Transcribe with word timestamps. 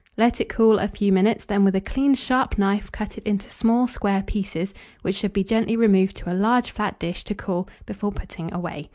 Let 0.17 0.41
it 0.41 0.49
cool 0.49 0.79
a 0.79 0.87
few 0.87 1.11
minutes, 1.11 1.45
then 1.45 1.63
with 1.63 1.75
a 1.75 1.79
clean 1.79 2.15
sharp 2.15 2.57
knife 2.57 2.91
cut 2.91 3.19
it 3.19 3.23
into 3.23 3.51
small 3.51 3.87
square 3.87 4.23
pieces, 4.23 4.73
which 5.03 5.13
should 5.13 5.31
be 5.31 5.43
gently 5.43 5.77
removed 5.77 6.17
to 6.17 6.31
a 6.31 6.33
large 6.33 6.71
flat 6.71 6.97
dish 6.97 7.23
to 7.25 7.35
cool 7.35 7.69
before 7.85 8.11
putting 8.11 8.51
away. 8.51 8.89